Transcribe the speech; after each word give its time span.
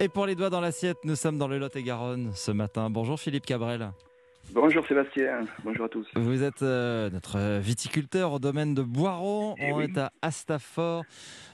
Et 0.00 0.08
pour 0.08 0.26
les 0.26 0.34
doigts 0.34 0.50
dans 0.50 0.60
l'assiette, 0.60 0.96
nous 1.04 1.14
sommes 1.14 1.38
dans 1.38 1.48
le 1.48 1.58
Lot-et-Garonne 1.58 2.30
ce 2.34 2.50
matin. 2.50 2.88
Bonjour 2.90 3.20
Philippe 3.20 3.44
Cabrel. 3.44 3.90
Bonjour 4.52 4.84
Sébastien, 4.86 5.42
bonjour 5.62 5.84
à 5.84 5.88
tous. 5.88 6.08
Vous 6.16 6.42
êtes 6.42 6.62
euh, 6.62 7.10
notre 7.10 7.60
viticulteur 7.60 8.32
au 8.32 8.38
domaine 8.38 8.74
de 8.74 8.82
Boiron. 8.82 9.54
Eh 9.58 9.72
On 9.72 9.76
oui. 9.76 9.84
est 9.84 9.98
à 9.98 10.10
Astafort. 10.22 11.04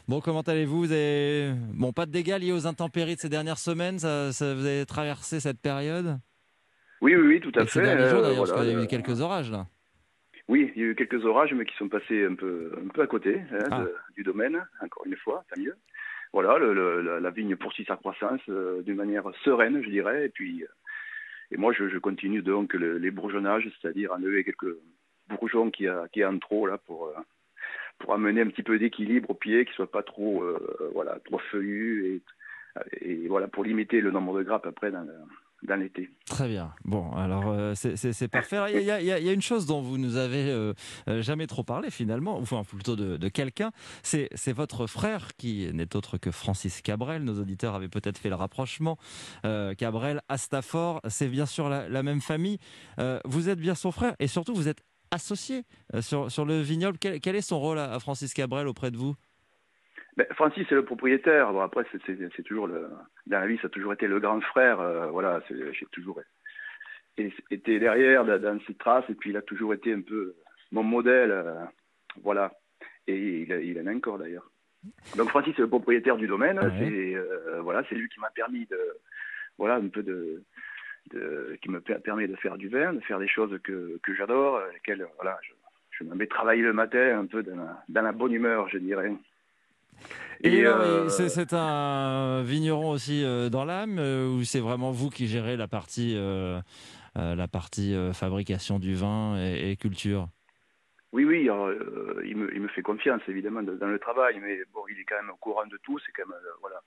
Bon, 0.09 0.21
comment 0.21 0.41
allez-vous? 0.43 0.79
Vous 0.79 0.93
avez 0.93 1.53
bon, 1.75 1.93
pas 1.93 2.07
de 2.07 2.13
dégâts 2.13 2.39
liés 2.39 2.53
aux 2.53 2.67
intempéries 2.67 3.17
de 3.17 3.21
ces 3.21 3.29
dernières 3.29 3.59
semaines 3.59 3.99
ça, 3.99 4.33
ça- 4.33 4.55
Vous 4.55 4.65
avez 4.65 4.87
traversé 4.87 5.41
cette 5.41 5.61
période? 5.61 6.19
Oui, 7.03 7.15
oui, 7.17 7.27
oui, 7.27 7.41
tout 7.41 7.53
à 7.59 7.63
Et 7.65 7.67
ces 7.67 7.81
fait. 7.81 7.83
derniers 7.87 8.09
jours 8.09 8.21
euh, 8.25 8.37
parce 8.37 8.53
qu'il 8.53 8.65
y 8.65 8.71
a 8.71 8.73
eu 8.75 8.77
euh, 8.85 8.87
quelques 8.87 9.21
orages 9.21 9.51
là. 9.51 9.67
Oui, 10.49 10.71
il 10.77 10.81
y 10.83 10.85
a 10.85 10.89
eu 10.91 10.95
quelques 10.95 11.25
orages, 11.25 11.53
mais 11.55 11.65
qui 11.67 11.77
sont 11.77 11.89
passés 11.89 12.25
un 12.25 12.37
peu, 12.37 12.73
un 12.83 12.89
peu 12.89 13.03
à 13.03 13.09
côté 13.09 13.41
hein, 13.53 13.65
Ah. 13.73 13.81
de- 13.81 13.95
du 14.17 14.23
domaine, 14.23 14.65
encore 14.81 15.05
une 15.05 15.17
fois, 15.17 15.45
tant 15.53 15.61
mieux. 15.61 15.75
Voilà, 16.33 16.59
le- 16.59 16.75
le- 16.75 17.19
la, 17.19 17.31
vigne 17.31 17.57
poursuit 17.57 17.85
sa 17.85 17.97
croissance 17.97 18.41
euh, 18.49 18.83
d'une 18.83 18.97
manière 18.97 19.25
sereine, 19.45 19.83
je 19.83 19.89
dirais, 19.89 20.27
et 20.27 20.29
puis 20.29 20.63
euh, 20.65 20.67
et 21.51 21.57
moi 21.57 21.73
je, 21.73 21.89
je 21.89 21.99
continue 21.99 22.43
donc 22.43 22.75
le- 22.75 22.99
les 22.99 23.11
bourgeonnages, 23.11 23.69
c'est-à-dire 23.81 24.13
enlever 24.13 24.45
quelques 24.45 24.77
bourgeons 25.29 25.71
qui 25.71 25.87
a, 25.89 26.07
qui 26.13 26.23
a 26.23 26.31
en 26.31 26.39
trop 26.39 26.67
là 26.67 26.79
pour 26.79 27.07
euh, 27.07 27.15
pour 27.99 28.13
amener 28.15 28.43
un 28.43 28.49
petit 28.49 28.63
peu 28.63 28.79
d'équilibre 28.79 29.31
au 29.31 29.35
pied, 29.35 29.65
qui 29.65 29.73
soit 29.73 29.91
pas 29.91 30.03
trop 30.03 30.43
euh, 30.43 30.91
voilà 30.93 31.19
trop 31.25 31.39
feuillu 31.39 32.21
et, 33.01 33.11
et 33.11 33.29
voilà 33.29 33.49
pour 33.49 33.65
limiter 33.65 34.01
le 34.01 34.11
nombre 34.11 34.39
de 34.39 34.45
grappes 34.45 34.67
après 34.67 34.91
dans, 34.91 35.07
dans 35.63 35.77
l'été. 35.77 36.11
Très 36.27 36.49
bien. 36.49 36.73
Bon, 36.85 37.13
alors 37.13 37.49
euh, 37.49 37.75
c'est- 37.75 38.29
parfait. 38.29 38.59
Il 38.75 38.83
y, 38.83 38.91
a- 38.91 39.33
une 39.33 39.43
chose 39.43 39.67
dont 39.67 39.81
vous 39.81 39.99
nous 39.99 40.17
avez 40.17 40.51
euh, 40.51 40.75
euh, 41.09 41.23
jamais 41.23 41.47
trop 41.47 41.63
parlé 41.63 41.91
finalement, 41.91 42.37
enfin 42.39 42.63
plutôt 42.65 42.97
de, 42.97 43.29
quelqu'un, 43.29 43.73
c'est 44.03 44.53
votre 44.53 44.87
frère 44.87 45.37
qui 45.37 45.71
n'est 45.73 45.97
autre 45.97 46.19
que 46.19 46.31
Francis 46.31 46.83
Cabrel. 46.83 47.25
Nos 47.25 47.41
auditeurs 47.41 47.75
avaient 47.75 47.89
peut-être 47.89 48.19
fait 48.19 48.29
le 48.29 48.35
rapprochement. 48.35 48.99
Cabrel, 49.79 50.21
Astafort, 50.29 51.01
c'est 51.09 51.29
bien 51.29 51.47
sûr 51.47 51.69
la, 51.69 52.03
même 52.03 52.21
famille. 52.21 52.59
Vous 53.25 53.49
êtes 53.49 53.61
bien 53.61 53.75
son 53.75 53.93
frère 53.93 54.15
et 54.19 54.27
surtout 54.27 54.55
vous 54.55 54.69
êtes 54.69 54.83
associé 55.11 55.65
sur, 56.01 56.45
le 56.45 56.61
vignoble. 56.61 56.99
Quel, 56.99 57.37
est 57.37 57.41
son 57.41 57.59
rôle 57.61 57.79
à 57.79 57.99
Francis 58.01 58.35
Cabrel 58.35 58.69
auprès 58.69 58.91
de 58.91 58.97
vous? 58.97 59.15
Ben, 60.17 60.27
Francis, 60.33 60.65
c'est 60.69 60.75
le 60.75 60.85
propriétaire. 60.85 61.53
Bon, 61.53 61.61
après, 61.61 61.85
c'est- 61.93 62.43
toujours 62.45 62.67
le, 62.69 62.89
dans 63.27 63.41
la 63.41 63.47
vie, 63.47 63.59
ça 63.59 63.67
a 63.67 63.71
toujours 63.71 63.93
été 63.93 64.07
le 64.07 64.19
grand 64.19 64.41
frère. 64.41 64.81
euh, 64.81 65.07
voilà, 65.09 65.43
j'ai 65.51 65.87
toujours 65.93 66.21
été 67.51 67.79
derrière 67.79 68.25
dans, 68.25 68.59
ses 68.67 68.75
traces, 68.75 69.05
et 69.11 69.15
puis 69.15 69.31
il 69.31 69.37
a 69.37 69.43
toujours 69.43 69.75
été 69.75 69.93
un 69.93 70.01
peu 70.01 70.35
mon 70.73 70.83
modèle. 70.83 71.31
euh, 71.33 71.55
voilà, 72.23 72.53
et 73.07 73.43
il, 73.43 73.51
il 73.51 73.81
en 73.81 73.87
a 73.87 73.95
encore 73.95 74.19
d'ailleurs. 74.19 74.51
Donc 75.17 75.29
Francis, 75.31 75.53
c'est 75.57 75.63
le 75.63 75.69
propriétaire 75.69 76.17
du 76.17 76.27
domaine. 76.27 76.59
Ouais. 76.61 76.71
C'est 76.79 77.15
euh, 77.17 77.61
voilà, 77.61 77.83
c'est 77.89 77.95
lui 77.95 78.09
qui 78.09 78.21
m'a 78.21 78.31
permis 78.31 78.65
de, 78.67 78.79
voilà, 79.59 79.75
un 79.77 79.89
peu 79.89 80.03
de, 80.03 80.43
de- 81.13 81.59
qui 81.61 81.71
me 81.71 81.81
per- 81.81 81.99
permet 82.03 82.27
de 82.29 82.37
faire 82.37 82.57
du 82.57 82.69
vin, 82.69 82.95
de 82.95 83.01
faire 83.01 83.19
des 83.19 83.29
choses 83.29 83.59
que, 83.65 83.99
que 84.03 84.15
j'adore, 84.15 84.63
lesquelles, 84.73 85.07
voilà, 85.17 85.39
je, 85.43 85.53
je 85.91 86.05
me 86.05 86.15
mets 86.15 86.27
travailler 86.27 86.63
le 86.63 86.73
matin, 86.73 87.19
un 87.21 87.27
peu 87.27 87.43
dans 87.43 87.57
la, 87.57 87.83
dans 87.89 88.03
la 88.03 88.13
bonne 88.13 88.33
humeur, 88.33 88.69
je 88.69 88.79
dirais. 88.79 89.13
Et, 90.43 90.67
euh, 90.67 91.09
c'est- 91.09 91.53
un 91.53 92.43
vigneron 92.43 92.91
aussi 92.91 93.25
euh, 93.25 93.49
dans 93.49 93.65
l'âme 93.65 93.99
euh, 93.99 94.29
ou 94.29 94.45
c'est 94.45 94.61
vraiment 94.61 94.93
vous 94.93 95.11
qui 95.11 95.27
gérez 95.27 95.57
la 95.57 95.69
partie, 95.69 96.15
euh, 96.17 96.61
la 97.15 97.49
partie 97.49 97.95
fabrication 98.13 98.79
du 98.79 98.95
vin 98.95 99.37
et, 99.39 99.71
et 99.71 99.77
culture? 99.77 100.29
Oui, 101.13 101.25
oui, 101.25 101.49
euh, 101.49 102.21
il, 102.25 102.37
me, 102.37 102.55
il 102.55 102.61
me 102.61 102.69
fait 102.69 102.83
confiance 102.83 103.23
évidemment 103.29 103.63
de- 103.63 103.77
dans 103.77 103.87
le 103.87 103.99
travail, 103.99 104.39
mais 104.43 104.59
bon, 104.75 104.83
il 104.91 105.01
est 105.01 105.05
quand 105.05 105.17
même 105.17 105.31
au 105.31 105.37
courant 105.37 105.67
de 105.67 105.79
tout. 105.83 105.99
C'est 106.01 106.13
quand 106.13 106.29
même 106.29 106.39
voilà, 106.61 106.83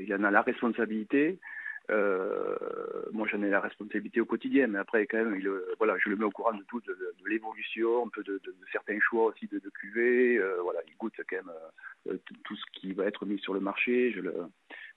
il 0.00 0.14
en 0.14 0.24
a 0.24 0.30
la 0.30 0.42
responsabilité. 0.42 1.38
Euh, 1.92 2.56
moi, 3.12 3.26
j'en 3.30 3.42
ai 3.42 3.50
la 3.50 3.60
responsabilité 3.60 4.20
au 4.20 4.24
quotidien, 4.24 4.66
mais 4.66 4.78
après, 4.78 5.06
quand 5.06 5.18
même, 5.18 5.36
il, 5.38 5.46
euh, 5.46 5.66
voilà, 5.78 5.94
je 6.02 6.08
le 6.08 6.16
mets 6.16 6.24
au 6.24 6.30
courant 6.30 6.54
de 6.54 6.62
tout, 6.64 6.80
de, 6.80 6.92
de- 6.92 7.14
de 7.22 7.28
l'évolution, 7.28 8.06
un 8.06 8.08
peu 8.08 8.22
de, 8.22 8.40
certains 8.72 8.98
choix 9.00 9.26
aussi 9.26 9.46
de, 9.48 9.58
de 9.58 9.68
cuvée. 9.70 10.38
Euh, 10.38 10.56
voilà, 10.62 10.80
il 10.88 10.96
goûte 10.96 11.14
quand 11.28 11.36
même 11.36 12.18
tout, 12.44 12.56
ce 12.56 12.62
qui 12.80 12.92
va 12.94 13.04
être 13.04 13.26
mis 13.26 13.38
sur 13.40 13.52
le 13.54 13.60
marché. 13.60 14.12
Je 14.12 14.20
le, 14.20 14.32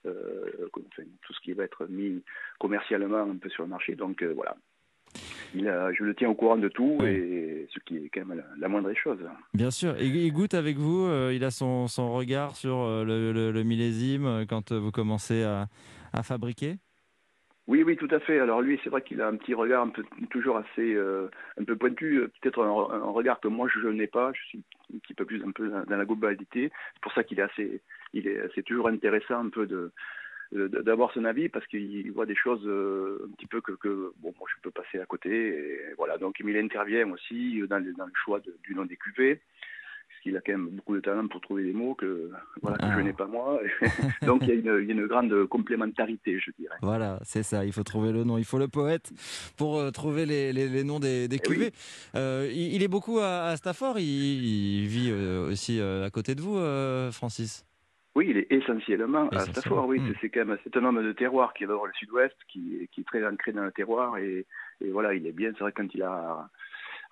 enfin, 0.06 1.03
tout 1.22 1.34
ce 1.34 1.40
qui 1.42 1.53
va 1.53 1.64
être 1.66 1.86
mis 1.88 2.24
commercialement 2.59 3.24
un 3.30 3.36
peu 3.38 3.50
sur 3.50 3.64
le 3.64 3.69
marché. 3.69 3.96
Donc 3.96 4.24
voilà, 4.24 4.56
il 5.53 5.68
a- 5.68 5.92
je 5.94 6.03
le 6.03 6.16
tiens 6.16 6.30
au 6.30 6.36
courant 6.36 6.58
de 6.58 6.69
tout, 6.69 6.98
Oui. 7.02 7.09
et 7.09 7.68
ce 7.74 7.80
qui 7.80 7.98
est 7.98 8.09
quand 8.09 8.25
même 8.25 8.38
la, 8.38 8.46
la 8.58 8.68
moindre 8.69 8.90
des 8.90 8.96
choses. 8.96 9.19
Bien 9.53 9.72
sûr. 9.72 9.96
Et 10.00 10.06
il 10.08 10.31
goûte 10.31 10.53
avec 10.53 10.78
vous, 10.78 11.06
euh, 11.06 11.34
il 11.34 11.44
a 11.44 11.52
son, 11.52 11.88
son 11.88 12.14
regard 12.14 12.56
sur 12.56 12.78
le, 13.03 13.34
le- 13.34 13.52
le 13.52 13.64
millésime 13.64 14.46
quand 14.48 14.72
vous 14.72 14.92
commencez 14.92 15.44
à, 15.44 15.68
à 16.14 16.24
fabriquer? 16.24 16.78
Oui, 17.68 17.81
oui, 17.81 17.98
tout 17.98 18.08
à 18.12 18.20
fait. 18.20 18.40
Alors 18.40 18.62
lui, 18.62 18.80
c'est 18.84 18.92
vrai 18.92 19.02
qu'il 19.02 19.22
a 19.22 19.28
un 19.28 19.36
petit 19.38 19.56
regard 19.56 19.84
un 19.84 19.90
peu 19.90 20.03
toujours 20.30 20.58
assez 20.58 20.94
euh, 20.94 21.30
un 21.59 21.64
peu 21.64 21.76
pointu, 21.76 22.18
euh, 22.18 22.31
peut-être 22.40 22.64
un, 22.64 22.70
un 22.70 23.12
regard 23.12 23.40
que 23.40 23.48
moi 23.48 23.68
je 23.74 23.88
n'ai 23.88 24.06
pas. 24.06 24.31
Je 24.34 24.42
suis 24.44 24.64
un 24.94 25.00
petit 25.00 25.16
peu 25.16 25.26
plus 25.26 25.44
un 25.44 25.52
peu 25.52 25.70
dans, 25.70 25.98
la 25.98 26.06
globalité. 26.06 26.72
C'est 26.94 27.02
pour 27.02 27.12
ça 27.14 27.24
qu'il 27.24 27.40
est 27.40 27.44
assez, 27.44 27.81
il 28.14 28.28
est, 28.28 28.40
c'est 28.54 28.64
toujours 28.64 28.88
intéressant 28.90 29.46
un 29.46 29.50
peu 29.50 29.66
de 29.66 29.92
d'avoir 30.52 31.12
son 31.12 31.25
avis 31.25 31.50
parce 31.50 31.66
qu'il 31.66 32.09
voit 32.12 32.28
des 32.28 32.36
choses 32.36 32.62
euh, 32.68 33.28
un 33.28 33.31
petit 33.36 33.48
peu 33.48 33.62
que, 33.62 33.72
que 33.74 34.14
bon 34.20 34.34
moi 34.40 34.48
je 34.56 34.62
peux 34.62 34.70
passer 34.70 35.00
à 35.00 35.06
côté 35.06 35.31
et 35.31 35.94
voilà 35.98 36.20
donc 36.20 36.40
il 36.40 36.56
intervient 36.56 37.09
aussi 37.12 37.62
dans 37.68 37.80
le, 37.80 37.94
dans 37.94 38.06
le 38.06 38.12
choix 38.14 38.40
du 38.64 38.75
nom 38.75 38.86
des 38.86 38.96
cuvées 38.96 39.42
qu'il 40.25 40.36
a 40.38 40.41
quand 40.41 40.53
même 40.53 40.69
beaucoup 40.69 40.96
de 40.96 41.02
talent 41.02 41.28
pour 41.28 41.40
trouver 41.40 41.63
des 41.63 41.74
mots 41.74 41.94
que 41.94 42.31
voilà 42.63 42.78
que 42.78 42.86
Ah. 42.88 42.96
je 42.97 43.02
n'ai 43.02 43.13
pas 43.13 43.28
moi 43.28 43.59
donc 44.25 44.41
il 44.41 44.47
y, 44.47 44.52
a 44.52 44.56
une, 44.56 44.81
il 44.81 44.88
y 44.88 44.91
a 44.91 44.96
une 44.96 45.06
grande 45.06 45.46
complémentarité 45.46 46.40
je 46.40 46.50
dirais 46.58 46.75
Voilà, 46.81 47.19
c'est 47.24 47.44
ça. 47.44 47.63
Il 47.63 47.72
faut 47.74 47.84
trouver 47.84 48.12
le 48.12 48.24
nom. 48.24 48.38
Il 48.40 48.46
faut 48.46 48.58
le 48.58 48.68
poète 48.68 49.12
pour 49.56 49.78
euh, 49.80 49.91
trouver 49.91 50.25
les, 50.25 50.52
les- 50.52 50.68
les 50.68 50.84
noms 50.84 51.00
des, 51.00 51.28
des 51.28 51.40
Eh 51.44 51.47
oui. 51.50 51.56
cuvées. 51.56 51.72
Euh, 52.16 52.50
il, 52.52 52.74
il 52.75 52.81
est 52.84 52.88
beaucoup 52.88 53.19
à, 53.19 53.44
à 53.52 53.56
Stafford. 53.58 54.00
Il, 54.00 54.06
il 54.84 54.88
vit 54.88 55.09
euh, 55.12 55.50
aussi 55.52 55.80
à 55.80 56.09
côté 56.09 56.34
de 56.36 56.42
vous, 56.42 56.57
Francis? 57.12 57.66
Oui, 58.16 58.28
il 58.30 58.38
est 58.38 58.47
essentiellement 58.50 59.28
à. 59.30 59.42
Stafford. 59.42 59.88
Oui, 59.88 60.00
Hmm. 60.00 60.07
c'est- 60.13 60.18
c'est 60.22 60.30
quand 60.30 60.46
même 60.46 60.57
c'est 60.63 60.75
un 60.78 60.86
homme 60.86 61.03
de 61.03 61.12
terroir 61.12 61.53
qui 61.53 61.66
adore 61.66 61.86
le 61.86 61.94
Sud-Ouest, 62.00 62.36
qui, 62.47 62.88
qui 62.92 63.02
est 63.02 63.03
très 63.03 63.25
ancré 63.28 63.52
dans 63.52 63.63
le 63.66 63.72
terroir 63.74 64.18
et, 64.18 64.46
et 64.81 64.90
voilà, 64.90 65.13
il 65.13 65.28
est 65.28 65.34
bien. 65.34 65.52
C'est 65.53 65.59
vrai 65.66 65.74
quand 65.75 65.94
il 65.94 66.02
a 66.02 66.50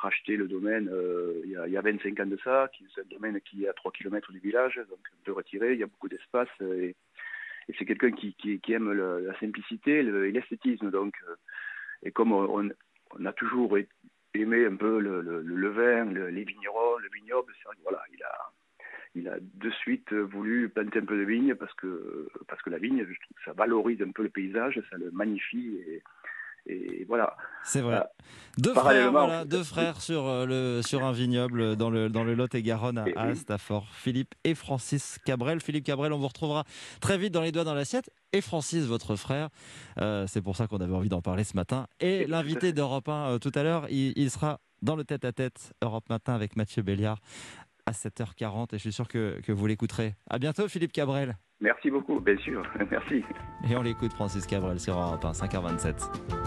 racheté 0.04 0.36
le 0.36 0.48
domaine 0.48 0.90
euh, 0.92 1.42
il, 1.46 1.52
y 1.52 1.58
a, 1.58 1.68
il 1.68 1.74
y 1.74 1.78
a 1.78 1.82
25 1.82 2.20
ans 2.20 2.26
de 2.26 2.38
ça, 2.44 2.70
qui 2.74 2.86
c'est 2.94 3.02
un 3.02 3.16
domaine 3.16 3.40
qui 3.42 3.64
est 3.64 3.70
à 3.70 3.74
3 3.74 3.92
km 3.92 4.32
du 4.32 4.40
village, 4.40 4.76
donc 4.90 5.00
un 5.12 5.24
peu 5.24 5.32
retiré, 5.32 5.74
il 5.74 5.80
y 5.80 5.84
a 5.84 5.88
beaucoup 5.88 6.10
d'espace 6.10 6.50
euh, 6.62 6.84
et, 6.84 6.96
c'est 7.78 7.86
quelqu'un 7.86 8.12
qui, 8.12 8.36
aime 8.70 8.92
la 8.92 9.40
simplicité 9.40 10.00
et 10.00 10.32
l'esthétisme. 10.34 10.92
Donc, 10.92 11.14
euh, 11.30 11.36
et 12.04 12.12
comme 12.12 12.34
on, 12.34 12.70
a 13.26 13.32
toujours 13.32 13.78
aimé 14.34 14.66
un 14.66 14.76
peu 14.76 15.00
le, 15.00 15.22
le, 15.22 15.70
vin, 15.70 16.04
le- 16.12 16.28
les 16.28 16.44
vignerons, 16.44 16.98
le 16.98 17.08
vignoble, 17.14 17.54
voilà, 17.84 18.04
il 18.14 18.22
a 18.22 18.52
il 19.16 19.30
a 19.30 19.38
de 19.40 19.70
suite 19.70 20.12
voulu 20.12 20.70
planter 20.70 21.00
un 21.00 21.06
peu 21.06 21.18
de 21.18 21.24
vigne 21.24 21.56
parce 21.56 21.74
que 21.76 22.28
parce 22.50 22.62
que 22.64 22.70
la 22.70 22.80
vigne, 22.80 23.06
je 23.10 23.22
trouve 23.22 23.38
ça 23.46 23.54
valorise 23.54 24.02
un 24.02 24.12
peu 24.12 24.24
le 24.24 24.30
paysage, 24.30 24.82
ça 24.90 24.98
le 24.98 25.12
magnifie 25.12 25.78
et, 25.88 26.04
et 26.66 27.06
voilà. 27.08 27.36
C'est 27.64 27.82
vrai. 27.82 28.04
Deux 28.58 28.72
frères, 28.72 28.84
parallèlement, 28.84 29.12
voilà, 29.26 29.38
en 29.38 29.42
fait. 29.42 29.48
deux 29.48 29.64
frères 29.64 30.00
sur, 30.02 30.28
euh, 30.28 30.46
le, 30.46 30.82
sur 30.84 31.04
un 31.04 31.12
vignoble 31.12 31.76
dans 31.76 31.90
le, 31.90 32.10
dans 32.10 32.24
le 32.24 32.36
Lot-et-Garonne 32.36 32.98
à, 33.00 33.06
Eh 33.08 33.18
à. 33.18 33.34
Stafford. 33.36 33.88
Philippe 33.94 34.36
et 34.44 34.54
Francis 34.54 35.18
Cabrel. 35.26 35.60
Philippe 35.60 35.86
Cabrel, 35.86 36.14
on 36.14 36.20
vous 36.20 36.28
retrouvera 36.28 36.64
très 37.02 37.18
vite 37.18 37.34
dans 37.34 37.42
les 37.42 37.52
doigts 37.52 37.64
dans 37.64 37.74
l'assiette. 37.74 38.10
Et 38.32 38.42
Francis, 38.42 38.86
votre 38.86 39.16
frère. 39.16 39.50
Euh, 40.00 40.26
C'est 40.28 40.42
pour 40.42 40.56
ça 40.56 40.68
qu'on 40.68 40.78
avait 40.78 40.94
envie 40.94 41.10
d'en 41.10 41.22
parler 41.22 41.44
ce 41.44 41.56
matin. 41.56 41.88
Et 42.00 42.22
Eh, 42.22 42.28
l'invité 42.28 42.74
d'Europe 42.74 43.10
1 43.10 43.12
euh, 43.32 43.40
tout 43.40 43.52
à 43.56 43.64
l'heure, 43.64 43.88
il, 43.90 44.14
il 44.16 44.30
sera 44.30 44.60
dans 44.82 44.96
le 44.96 45.04
tête-à-tête 45.04 45.74
Europe 45.82 46.08
Matin 46.10 46.34
avec 46.36 46.56
Mathieu 46.56 46.84
Béliard 46.84 47.20
à 47.86 47.92
7h40. 47.92 48.68
Et 48.74 48.78
je 48.78 48.78
suis 48.78 48.94
sûr 48.94 49.08
que, 49.08 49.40
que 49.42 49.52
vous 49.52 49.66
l'écouterez. 49.68 50.16
À 50.30 50.38
bientôt, 50.38 50.68
Philippe 50.68 50.92
Cabrel. 50.92 51.38
Merci 51.62 51.90
beaucoup, 51.90 52.20
bien 52.20 52.38
sûr, 52.40 52.62
merci. 52.92 53.24
Et 53.70 53.76
on 53.78 53.82
l'écoute, 53.82 54.12
Francis 54.14 54.46
Cabrel, 54.46 54.80
sur 54.82 55.00
Europe 55.00 55.24
1, 55.24 55.32
5h27. 55.32 56.44